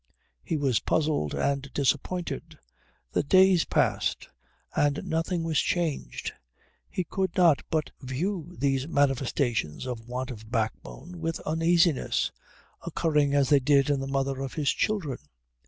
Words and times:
He 0.43 0.57
was 0.57 0.79
puzzled 0.79 1.35
and 1.35 1.71
disappointed. 1.75 2.57
The 3.11 3.21
days 3.21 3.65
passed, 3.65 4.29
and 4.75 5.03
nothing 5.05 5.43
was 5.43 5.59
changed. 5.59 6.33
He 6.89 7.03
could 7.03 7.37
not 7.37 7.61
but 7.69 7.91
view 8.01 8.55
these 8.57 8.87
manifestations 8.87 9.85
of 9.85 10.07
want 10.09 10.31
of 10.31 10.49
backbone 10.49 11.19
with 11.19 11.39
uneasiness, 11.41 12.31
occurring 12.81 13.35
as 13.35 13.49
they 13.49 13.59
did 13.59 13.91
in 13.91 13.99
the 13.99 14.07
mother 14.07 14.41
of 14.41 14.55
his 14.55 14.71
children. 14.73 15.19